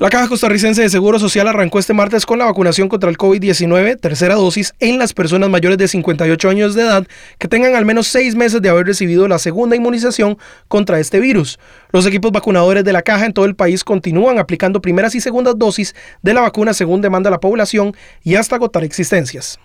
La 0.00 0.10
Caja 0.10 0.26
Costarricense 0.26 0.82
de 0.82 0.88
Seguro 0.88 1.20
Social 1.20 1.46
arrancó 1.46 1.78
este 1.78 1.94
martes 1.94 2.26
con 2.26 2.40
la 2.40 2.46
vacunación 2.46 2.88
contra 2.88 3.08
el 3.08 3.16
COVID-19, 3.16 4.00
tercera 4.00 4.34
dosis, 4.34 4.74
en 4.80 4.98
las 4.98 5.12
personas 5.12 5.48
mayores 5.48 5.78
de 5.78 5.86
58 5.86 6.50
años 6.50 6.74
de 6.74 6.82
edad 6.82 7.06
que 7.38 7.46
tengan 7.46 7.76
al 7.76 7.84
menos 7.84 8.08
seis 8.08 8.34
meses 8.34 8.60
de 8.60 8.68
haber 8.68 8.86
recibido 8.86 9.28
la 9.28 9.38
segunda 9.38 9.76
inmunización 9.76 10.36
contra 10.66 10.98
este 10.98 11.20
virus. 11.20 11.60
Los 11.92 12.06
equipos 12.06 12.32
vacunadores 12.32 12.82
de 12.82 12.92
la 12.92 13.02
Caja 13.02 13.24
en 13.24 13.32
todo 13.32 13.44
el 13.44 13.54
país 13.54 13.84
continúan 13.84 14.40
aplicando 14.40 14.82
primeras 14.82 15.14
y 15.14 15.20
segundas 15.20 15.56
dosis 15.56 15.94
de 16.22 16.34
la 16.34 16.40
vacuna 16.40 16.74
según 16.74 17.00
demanda 17.00 17.30
la 17.30 17.38
población 17.38 17.94
y 18.24 18.34
hasta 18.34 18.56
agotar 18.56 18.82
existencias. 18.82 19.60